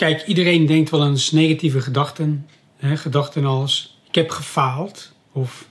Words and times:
Kijk, 0.00 0.26
iedereen 0.26 0.66
denkt 0.66 0.90
wel 0.90 1.06
eens 1.06 1.30
negatieve 1.30 1.80
gedachten. 1.80 2.46
Hè? 2.76 2.96
Gedachten 2.96 3.44
als 3.44 3.98
ik 4.08 4.14
heb 4.14 4.30
gefaald 4.30 5.12
of 5.32 5.68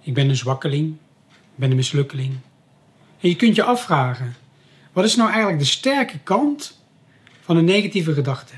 ik 0.00 0.14
ben 0.14 0.28
een 0.28 0.36
zwakkeling, 0.36 0.96
ik 1.30 1.36
ben 1.54 1.70
een 1.70 1.76
mislukkeling. 1.76 2.30
En 3.20 3.28
je 3.28 3.36
kunt 3.36 3.56
je 3.56 3.62
afvragen, 3.62 4.36
wat 4.92 5.04
is 5.04 5.16
nou 5.16 5.28
eigenlijk 5.28 5.58
de 5.58 5.64
sterke 5.64 6.18
kant 6.18 6.78
van 7.40 7.56
een 7.56 7.64
negatieve 7.64 8.12
gedachte? 8.12 8.54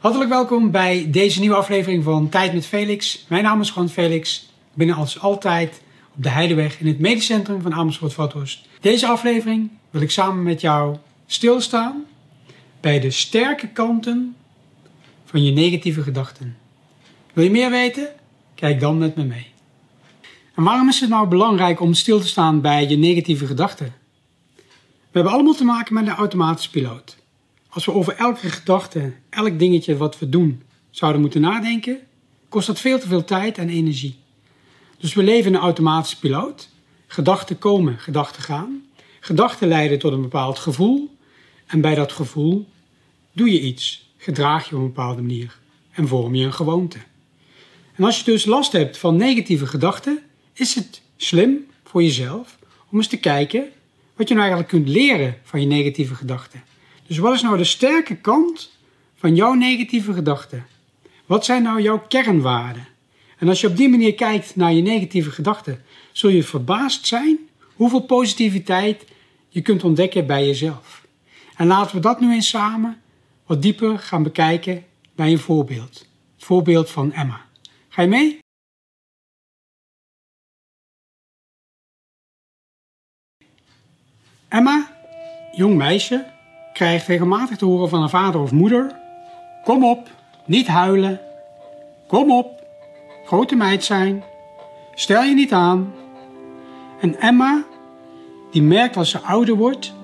Hartelijk 0.00 0.30
welkom 0.30 0.70
bij 0.70 1.10
deze 1.10 1.40
nieuwe 1.40 1.56
aflevering 1.56 2.04
van 2.04 2.28
Tijd 2.28 2.52
met 2.52 2.66
Felix. 2.66 3.24
Mijn 3.28 3.42
naam 3.42 3.60
is 3.60 3.72
Juan 3.74 3.88
Felix. 3.88 4.48
Ik 4.74 4.86
ben 4.86 4.96
als 4.96 5.20
altijd 5.20 5.82
op 6.16 6.22
de 6.22 6.28
Heideweg 6.28 6.80
in 6.80 6.86
het 6.86 6.98
medisch 6.98 7.26
centrum 7.26 7.60
van 7.62 7.74
Amersfoort-Vathorst. 7.74 8.68
Deze 8.80 9.06
aflevering 9.06 9.70
wil 9.90 10.00
ik 10.00 10.10
samen 10.10 10.42
met 10.42 10.60
jou 10.60 10.96
stilstaan 11.26 12.04
bij 12.80 13.00
de 13.00 13.10
sterke 13.10 13.68
kanten 13.68 14.36
van 15.24 15.44
je 15.44 15.52
negatieve 15.52 16.02
gedachten. 16.02 16.56
Wil 17.32 17.44
je 17.44 17.50
meer 17.50 17.70
weten? 17.70 18.08
Kijk 18.54 18.80
dan 18.80 18.98
met 18.98 19.16
me 19.16 19.24
mee. 19.24 19.46
En 20.54 20.62
waarom 20.62 20.88
is 20.88 21.00
het 21.00 21.10
nou 21.10 21.28
belangrijk 21.28 21.80
om 21.80 21.94
stil 21.94 22.20
te 22.20 22.26
staan 22.26 22.60
bij 22.60 22.88
je 22.88 22.96
negatieve 22.96 23.46
gedachten? 23.46 23.94
We 24.56 25.20
hebben 25.20 25.32
allemaal 25.32 25.54
te 25.54 25.64
maken 25.64 25.94
met 25.94 26.06
een 26.06 26.14
automatische 26.14 26.70
piloot. 26.70 27.16
Als 27.68 27.84
we 27.84 27.92
over 27.92 28.16
elke 28.16 28.50
gedachte, 28.50 29.12
elk 29.30 29.58
dingetje 29.58 29.96
wat 29.96 30.18
we 30.18 30.28
doen, 30.28 30.62
zouden 30.90 31.20
moeten 31.20 31.40
nadenken, 31.40 31.98
kost 32.48 32.66
dat 32.66 32.80
veel 32.80 32.98
te 32.98 33.08
veel 33.08 33.24
tijd 33.24 33.58
en 33.58 33.68
energie. 33.68 34.22
Dus 35.04 35.14
we 35.14 35.22
leven 35.22 35.50
in 35.50 35.56
een 35.56 35.62
automatische 35.62 36.18
piloot. 36.18 36.68
Gedachten 37.06 37.58
komen, 37.58 37.98
gedachten 37.98 38.42
gaan. 38.42 38.82
Gedachten 39.20 39.68
leiden 39.68 39.98
tot 39.98 40.12
een 40.12 40.22
bepaald 40.22 40.58
gevoel. 40.58 41.16
En 41.66 41.80
bij 41.80 41.94
dat 41.94 42.12
gevoel 42.12 42.68
doe 43.32 43.52
je 43.52 43.60
iets, 43.60 44.10
gedraag 44.16 44.68
je 44.68 44.74
op 44.74 44.80
een 44.80 44.86
bepaalde 44.86 45.22
manier 45.22 45.58
en 45.90 46.08
vorm 46.08 46.34
je 46.34 46.44
een 46.44 46.52
gewoonte. 46.52 46.98
En 47.94 48.04
als 48.04 48.18
je 48.18 48.24
dus 48.24 48.44
last 48.44 48.72
hebt 48.72 48.98
van 48.98 49.16
negatieve 49.16 49.66
gedachten, 49.66 50.22
is 50.52 50.74
het 50.74 51.02
slim 51.16 51.66
voor 51.82 52.02
jezelf 52.02 52.58
om 52.90 52.98
eens 52.98 53.08
te 53.08 53.18
kijken 53.20 53.68
wat 54.16 54.28
je 54.28 54.34
nou 54.34 54.46
eigenlijk 54.46 54.68
kunt 54.68 54.88
leren 54.88 55.38
van 55.42 55.60
je 55.60 55.66
negatieve 55.66 56.14
gedachten. 56.14 56.64
Dus 57.06 57.18
wat 57.18 57.34
is 57.34 57.42
nou 57.42 57.56
de 57.56 57.64
sterke 57.64 58.16
kant 58.16 58.70
van 59.14 59.34
jouw 59.34 59.52
negatieve 59.52 60.12
gedachten? 60.12 60.66
Wat 61.26 61.44
zijn 61.44 61.62
nou 61.62 61.82
jouw 61.82 62.04
kernwaarden? 62.08 62.92
En 63.38 63.48
als 63.48 63.60
je 63.60 63.66
op 63.66 63.76
die 63.76 63.88
manier 63.88 64.14
kijkt 64.14 64.56
naar 64.56 64.72
je 64.72 64.82
negatieve 64.82 65.30
gedachten, 65.30 65.84
zul 66.12 66.30
je 66.30 66.42
verbaasd 66.42 67.06
zijn 67.06 67.38
hoeveel 67.74 68.02
positiviteit 68.02 69.04
je 69.48 69.62
kunt 69.62 69.84
ontdekken 69.84 70.26
bij 70.26 70.46
jezelf. 70.46 71.06
En 71.56 71.66
laten 71.66 71.96
we 71.96 72.02
dat 72.02 72.20
nu 72.20 72.32
eens 72.32 72.48
samen 72.48 73.02
wat 73.46 73.62
dieper 73.62 73.98
gaan 73.98 74.22
bekijken 74.22 74.84
bij 75.14 75.30
een 75.30 75.38
voorbeeld. 75.38 76.06
Het 76.34 76.44
voorbeeld 76.44 76.90
van 76.90 77.12
Emma. 77.12 77.40
Ga 77.88 78.02
je 78.02 78.08
mee? 78.08 78.38
Emma, 84.48 84.96
jong 85.52 85.76
meisje, 85.76 86.26
krijgt 86.72 87.06
regelmatig 87.06 87.56
te 87.56 87.64
horen 87.64 87.88
van 87.88 88.00
haar 88.00 88.10
vader 88.10 88.40
of 88.40 88.50
moeder: 88.50 88.96
Kom 89.64 89.84
op, 89.84 90.10
niet 90.46 90.66
huilen. 90.66 91.20
Kom 92.06 92.32
op, 92.32 92.63
grote 93.24 93.56
meid 93.56 93.84
zijn. 93.84 94.24
Stel 94.94 95.22
je 95.22 95.34
niet 95.34 95.52
aan. 95.52 95.92
En 97.00 97.20
Emma, 97.20 97.64
die 98.50 98.62
merkt 98.62 98.96
als 98.96 99.10
ze 99.10 99.18
ouder 99.18 99.54
wordt 99.54 99.94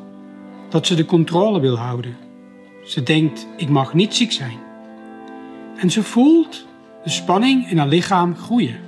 dat 0.69 0.87
ze 0.87 0.95
de 0.95 1.05
controle 1.05 1.61
wil 1.61 1.77
houden. 1.77 2.17
Ze 2.84 3.03
denkt: 3.03 3.47
ik 3.56 3.69
mag 3.69 3.94
niet 3.94 4.15
ziek 4.15 4.33
zijn. 4.33 4.59
En 5.77 5.91
ze 5.91 6.03
voelt 6.03 6.67
de 7.05 7.11
spanning 7.11 7.71
in 7.71 7.78
haar 7.78 7.89
lichaam 7.89 8.37
groeien. 8.37 8.78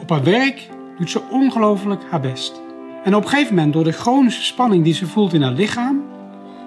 Op 0.00 0.10
haar 0.10 0.24
werk 0.24 0.68
doet 0.98 1.10
ze 1.10 1.22
ongelooflijk 1.30 2.02
haar 2.10 2.20
best. 2.20 2.60
En 3.04 3.14
op 3.14 3.22
een 3.22 3.28
gegeven 3.28 3.54
moment, 3.54 3.72
door 3.72 3.84
de 3.84 3.92
chronische 3.92 4.42
spanning 4.42 4.84
die 4.84 4.94
ze 4.94 5.06
voelt 5.06 5.32
in 5.32 5.42
haar 5.42 5.52
lichaam, 5.52 6.04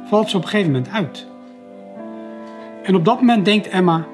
valt 0.05 0.29
ze 0.29 0.37
op 0.37 0.43
een 0.43 0.49
gegeven 0.49 0.71
moment 0.71 0.91
uit. 0.91 1.27
En 2.83 2.95
op 2.95 3.05
dat 3.05 3.19
moment 3.19 3.45
denkt 3.45 3.67
Emma: 3.67 4.05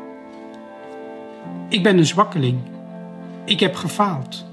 Ik 1.69 1.83
ben 1.83 1.97
een 1.97 2.05
zwakkeling. 2.05 2.59
Ik 3.45 3.59
heb 3.59 3.75
gefaald. 3.75 4.45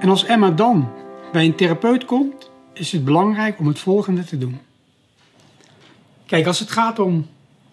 En 0.00 0.08
als 0.08 0.24
Emma 0.24 0.50
dan 0.50 0.92
bij 1.32 1.44
een 1.44 1.54
therapeut 1.54 2.04
komt, 2.04 2.50
is 2.72 2.92
het 2.92 3.04
belangrijk 3.04 3.58
om 3.58 3.66
het 3.66 3.78
volgende 3.78 4.24
te 4.24 4.38
doen. 4.38 4.58
Kijk, 6.26 6.46
als 6.46 6.58
het 6.58 6.70
gaat 6.70 6.98
om 6.98 7.26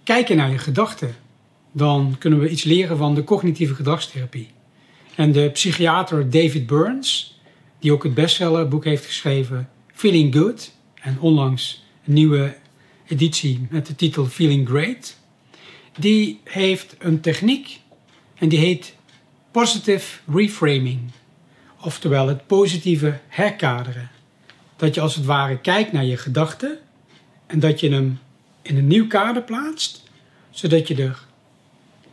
kijken 0.03 0.37
naar 0.37 0.49
je 0.49 0.57
gedachten, 0.57 1.15
dan 1.71 2.15
kunnen 2.19 2.39
we 2.39 2.49
iets 2.49 2.63
leren 2.63 2.97
van 2.97 3.15
de 3.15 3.23
cognitieve 3.23 3.75
gedragstherapie. 3.75 4.49
En 5.15 5.31
de 5.31 5.49
psychiater 5.49 6.29
David 6.29 6.67
Burns, 6.67 7.39
die 7.79 7.91
ook 7.91 8.03
het 8.03 8.13
bestsellerboek 8.13 8.83
heeft 8.83 9.05
geschreven 9.05 9.69
Feeling 9.93 10.35
Good 10.35 10.71
en 11.01 11.17
onlangs 11.19 11.83
een 12.05 12.13
nieuwe 12.13 12.55
editie 13.07 13.67
met 13.69 13.85
de 13.85 13.95
titel 13.95 14.25
Feeling 14.25 14.67
Great, 14.67 15.21
die 15.99 16.41
heeft 16.43 16.95
een 16.99 17.19
techniek 17.19 17.79
en 18.35 18.49
die 18.49 18.59
heet 18.59 18.95
positive 19.51 20.19
reframing, 20.31 20.99
oftewel 21.81 22.27
het 22.27 22.47
positieve 22.47 23.19
herkaderen. 23.27 24.11
Dat 24.75 24.95
je 24.95 25.01
als 25.01 25.15
het 25.15 25.25
ware 25.25 25.59
kijkt 25.59 25.91
naar 25.91 26.05
je 26.05 26.17
gedachten 26.17 26.79
en 27.45 27.59
dat 27.59 27.79
je 27.79 27.89
hem 27.89 28.19
in 28.61 28.77
een 28.77 28.87
nieuw 28.87 29.07
kader 29.07 29.43
plaatst, 29.43 30.03
zodat 30.49 30.87
je 30.87 30.95
er 30.95 31.25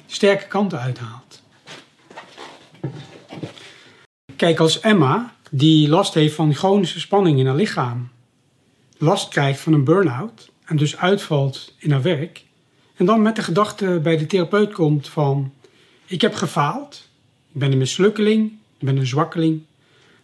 sterke 0.07 0.47
kanten 0.47 0.81
uithaalt. 0.81 1.43
Kijk, 4.37 4.59
als 4.59 4.81
Emma, 4.81 5.35
die 5.51 5.89
last 5.89 6.15
heeft 6.15 6.35
van 6.35 6.55
chronische 6.55 7.01
spanning 7.01 7.39
in 7.39 7.47
haar 7.47 7.57
lichaam, 7.57 8.11
last 8.99 9.29
krijgt 9.29 9.61
van 9.61 9.73
een 9.73 9.85
burn-out 9.85 10.51
en 10.65 10.77
dus 10.77 10.97
uitvalt 10.97 11.75
in 11.79 11.91
haar 11.91 12.03
werk, 12.03 12.45
en 13.01 13.07
dan 13.07 13.23
met 13.23 13.37
de 13.37 13.43
gedachte 13.43 14.01
bij 14.03 14.17
de 14.17 14.27
therapeut 14.27 14.73
komt 14.73 15.09
van: 15.09 15.53
Ik 16.07 16.21
heb 16.21 16.35
gefaald, 16.35 17.09
ik 17.53 17.61
ben 17.61 17.73
een 17.73 17.79
mislukkeling, 17.79 18.53
ik 18.79 18.87
ben 18.87 18.97
een 18.97 19.07
zwakkeling, 19.07 19.61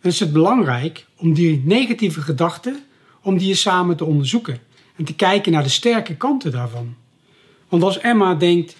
dan 0.00 0.12
is 0.12 0.20
het 0.20 0.32
belangrijk 0.32 1.06
om 1.16 1.34
die 1.34 1.62
negatieve 1.64 2.20
gedachten, 2.20 2.84
om 3.22 3.38
die 3.38 3.54
samen 3.54 3.96
te 3.96 4.04
onderzoeken 4.04 4.58
en 4.96 5.04
te 5.04 5.14
kijken 5.14 5.52
naar 5.52 5.62
de 5.62 5.68
sterke 5.68 6.16
kanten 6.16 6.50
daarvan. 6.52 6.94
Want 7.68 7.82
als 7.82 7.98
Emma 7.98 8.34
denkt: 8.34 8.76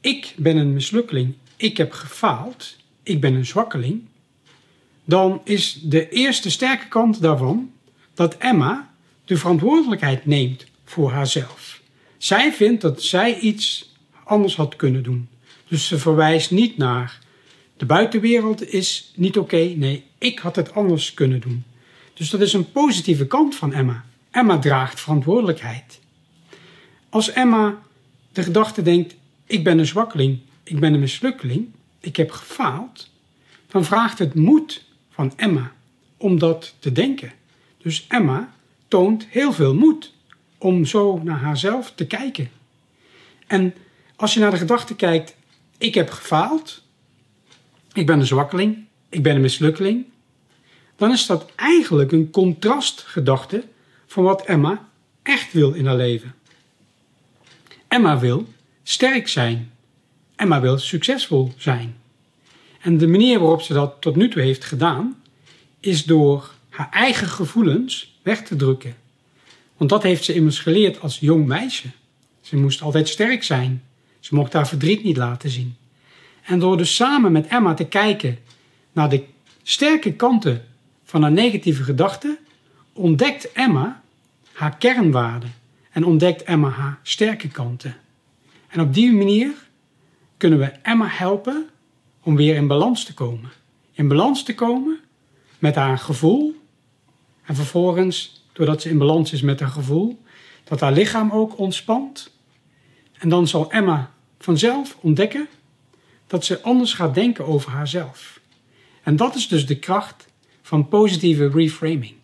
ik 0.00 0.34
ben 0.36 0.56
een 0.56 0.72
mislukkeling, 0.72 1.34
ik 1.56 1.76
heb 1.76 1.92
gefaald, 1.92 2.76
ik 3.02 3.20
ben 3.20 3.34
een 3.34 3.46
zwakkeling, 3.46 4.02
dan 5.04 5.40
is 5.44 5.80
de 5.82 6.08
eerste 6.08 6.50
sterke 6.50 6.88
kant 6.88 7.20
daarvan 7.20 7.70
dat 8.14 8.36
Emma 8.36 8.90
de 9.24 9.36
verantwoordelijkheid 9.36 10.26
neemt 10.26 10.66
voor 10.84 11.10
haarzelf. 11.10 11.79
Zij 12.20 12.52
vindt 12.52 12.80
dat 12.80 13.02
zij 13.02 13.38
iets 13.38 13.92
anders 14.24 14.56
had 14.56 14.76
kunnen 14.76 15.02
doen. 15.02 15.28
Dus 15.68 15.86
ze 15.86 15.98
verwijst 15.98 16.50
niet 16.50 16.76
naar 16.76 17.18
de 17.76 17.86
buitenwereld 17.86 18.72
is 18.72 19.12
niet 19.14 19.38
oké, 19.38 19.56
nee, 19.56 20.04
ik 20.18 20.38
had 20.38 20.56
het 20.56 20.74
anders 20.74 21.14
kunnen 21.14 21.40
doen. 21.40 21.64
Dus 22.14 22.30
dat 22.30 22.40
is 22.40 22.52
een 22.52 22.72
positieve 22.72 23.26
kant 23.26 23.54
van 23.54 23.72
Emma. 23.72 24.04
Emma 24.30 24.58
draagt 24.58 25.00
verantwoordelijkheid. 25.00 26.00
Als 27.08 27.32
Emma 27.32 27.78
de 28.32 28.42
gedachte 28.42 28.82
denkt: 28.82 29.14
ik 29.46 29.64
ben 29.64 29.78
een 29.78 29.86
zwakkeling, 29.86 30.38
ik 30.62 30.80
ben 30.80 30.94
een 30.94 31.00
mislukkeling, 31.00 31.68
ik 32.00 32.16
heb 32.16 32.30
gefaald, 32.30 33.10
dan 33.68 33.84
vraagt 33.84 34.18
het 34.18 34.34
moed 34.34 34.84
van 35.10 35.32
Emma 35.36 35.72
om 36.16 36.38
dat 36.38 36.74
te 36.78 36.92
denken. 36.92 37.32
Dus 37.78 38.04
Emma 38.08 38.54
toont 38.88 39.26
heel 39.30 39.52
veel 39.52 39.74
moed 39.74 40.12
om 40.60 40.84
zo 40.84 41.20
naar 41.22 41.38
haarzelf 41.38 41.92
te 41.94 42.06
kijken. 42.06 42.50
En 43.46 43.74
als 44.16 44.34
je 44.34 44.40
naar 44.40 44.50
de 44.50 44.56
gedachte 44.56 44.96
kijkt: 44.96 45.36
ik 45.78 45.94
heb 45.94 46.10
gefaald, 46.10 46.82
ik 47.92 48.06
ben 48.06 48.18
een 48.18 48.26
zwakkeling, 48.26 48.84
ik 49.08 49.22
ben 49.22 49.34
een 49.34 49.40
mislukkeling, 49.40 50.04
dan 50.96 51.12
is 51.12 51.26
dat 51.26 51.50
eigenlijk 51.56 52.12
een 52.12 52.30
contrastgedachte 52.30 53.64
van 54.06 54.24
wat 54.24 54.44
Emma 54.44 54.88
echt 55.22 55.52
wil 55.52 55.72
in 55.72 55.86
haar 55.86 55.96
leven. 55.96 56.34
Emma 57.88 58.18
wil 58.18 58.48
sterk 58.82 59.28
zijn. 59.28 59.72
Emma 60.36 60.60
wil 60.60 60.78
succesvol 60.78 61.52
zijn. 61.56 61.96
En 62.80 62.98
de 62.98 63.08
manier 63.08 63.38
waarop 63.38 63.62
ze 63.62 63.72
dat 63.72 63.96
tot 64.00 64.16
nu 64.16 64.28
toe 64.28 64.42
heeft 64.42 64.64
gedaan, 64.64 65.22
is 65.80 66.04
door 66.04 66.54
haar 66.68 66.90
eigen 66.90 67.26
gevoelens 67.26 68.18
weg 68.22 68.42
te 68.42 68.56
drukken. 68.56 68.96
Want 69.80 69.92
dat 69.92 70.02
heeft 70.02 70.24
ze 70.24 70.34
immers 70.34 70.58
geleerd 70.58 71.00
als 71.00 71.18
jong 71.18 71.46
meisje. 71.46 71.88
Ze 72.40 72.56
moest 72.56 72.82
altijd 72.82 73.08
sterk 73.08 73.42
zijn. 73.42 73.82
Ze 74.18 74.34
mocht 74.34 74.52
haar 74.52 74.68
verdriet 74.68 75.04
niet 75.04 75.16
laten 75.16 75.50
zien. 75.50 75.76
En 76.42 76.58
door 76.58 76.76
dus 76.76 76.94
samen 76.94 77.32
met 77.32 77.46
Emma 77.46 77.74
te 77.74 77.86
kijken 77.86 78.38
naar 78.92 79.08
de 79.08 79.24
sterke 79.62 80.12
kanten 80.12 80.64
van 81.04 81.22
haar 81.22 81.32
negatieve 81.32 81.82
gedachten, 81.82 82.38
ontdekt 82.92 83.52
Emma 83.52 84.02
haar 84.52 84.76
kernwaarden 84.76 85.54
en 85.90 86.04
ontdekt 86.04 86.42
Emma 86.42 86.68
haar 86.68 86.98
sterke 87.02 87.48
kanten. 87.48 87.96
En 88.68 88.80
op 88.80 88.94
die 88.94 89.12
manier 89.12 89.52
kunnen 90.36 90.58
we 90.58 90.72
Emma 90.82 91.06
helpen 91.08 91.68
om 92.22 92.36
weer 92.36 92.54
in 92.54 92.66
balans 92.66 93.04
te 93.04 93.14
komen. 93.14 93.50
In 93.92 94.08
balans 94.08 94.42
te 94.42 94.54
komen 94.54 94.98
met 95.58 95.74
haar 95.74 95.98
gevoel. 95.98 96.54
En 97.44 97.54
vervolgens, 97.54 98.39
doordat 98.52 98.82
ze 98.82 98.88
in 98.88 98.98
balans 98.98 99.32
is 99.32 99.42
met 99.42 99.60
haar 99.60 99.68
gevoel, 99.68 100.22
dat 100.64 100.80
haar 100.80 100.92
lichaam 100.92 101.30
ook 101.30 101.58
ontspant. 101.58 102.30
En 103.18 103.28
dan 103.28 103.48
zal 103.48 103.70
Emma 103.70 104.10
vanzelf 104.38 104.96
ontdekken 105.00 105.48
dat 106.26 106.44
ze 106.44 106.62
anders 106.62 106.92
gaat 106.92 107.14
denken 107.14 107.46
over 107.46 107.70
haarzelf. 107.70 108.40
En 109.02 109.16
dat 109.16 109.34
is 109.34 109.48
dus 109.48 109.66
de 109.66 109.78
kracht 109.78 110.26
van 110.62 110.88
positieve 110.88 111.48
reframing. 111.48 112.14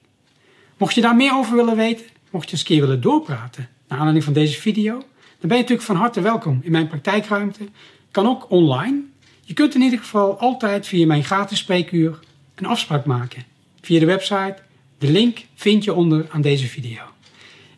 Mocht 0.76 0.94
je 0.94 1.00
daar 1.00 1.17
meer 1.17 1.34
over 1.34 1.56
willen 1.56 1.76
weten, 1.76 2.06
mocht 2.31 2.44
je 2.44 2.50
eens 2.50 2.61
een 2.61 2.67
keer 2.67 2.81
willen 2.81 3.00
doorpraten 3.00 3.69
naar 3.88 3.99
aanleiding 3.99 4.25
van 4.25 4.32
deze 4.32 4.61
video, 4.61 4.93
dan 5.38 5.49
ben 5.49 5.56
je 5.56 5.62
natuurlijk 5.62 5.82
van 5.82 5.96
harte 5.96 6.20
welkom 6.20 6.61
in 6.62 6.70
mijn 6.70 6.88
praktijkruimte. 6.88 7.69
Kan 8.11 8.26
ook 8.26 8.50
online. 8.50 9.02
Je 9.40 9.55
kunt 9.55 9.75
in 9.75 9.81
ieder 9.81 9.99
geval 9.99 10.38
altijd 10.38 10.87
via 10.87 11.06
mijn 11.06 11.25
gratis 11.25 11.58
spreekuur 11.58 12.19
een 12.55 12.67
afspraak 12.67 13.05
maken. 13.05 13.44
Via 13.81 14.00
de 14.00 14.06
website. 14.06 14.56
De 14.98 15.10
link 15.10 15.46
vind 15.54 15.84
je 15.84 15.94
onder 15.94 16.26
aan 16.31 16.40
deze 16.40 16.66
video. 16.66 17.02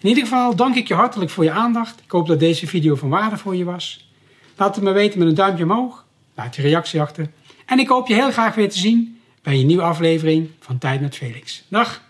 In 0.00 0.08
ieder 0.08 0.22
geval 0.22 0.56
dank 0.56 0.74
ik 0.74 0.88
je 0.88 0.94
hartelijk 0.94 1.30
voor 1.30 1.44
je 1.44 1.50
aandacht. 1.50 2.00
Ik 2.04 2.10
hoop 2.10 2.26
dat 2.26 2.38
deze 2.38 2.66
video 2.66 2.94
van 2.94 3.08
waarde 3.08 3.36
voor 3.36 3.56
je 3.56 3.64
was. 3.64 4.10
Laat 4.56 4.74
het 4.74 4.84
me 4.84 4.92
weten 4.92 5.18
met 5.18 5.28
een 5.28 5.34
duimpje 5.34 5.64
omhoog. 5.64 6.04
Laat 6.34 6.56
je 6.56 6.62
reactie 6.62 7.00
achter. 7.00 7.30
En 7.66 7.78
ik 7.78 7.88
hoop 7.88 8.08
je 8.08 8.14
heel 8.14 8.30
graag 8.30 8.54
weer 8.54 8.70
te 8.70 8.78
zien 8.78 9.20
bij 9.42 9.60
een 9.60 9.66
nieuwe 9.66 9.82
aflevering 9.82 10.48
van 10.60 10.78
Tijd 10.78 11.00
met 11.00 11.16
Felix. 11.16 11.64
Dag! 11.68 12.07